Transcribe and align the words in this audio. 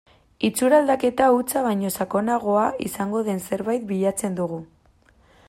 Itxura 0.47 0.77
aldaketa 0.83 1.27
hutsa 1.35 1.63
baino 1.67 1.91
sakonagoa 1.97 2.65
izango 2.87 3.23
den 3.29 3.45
zerbait 3.51 3.87
bilatzen 3.93 4.41
dugu. 4.43 4.61